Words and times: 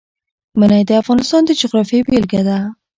منی 0.59 0.83
د 0.85 0.91
افغانستان 1.01 1.41
د 1.45 1.51
جغرافیې 1.61 1.99
بېلګه 2.07 2.41
ده. 2.47 2.57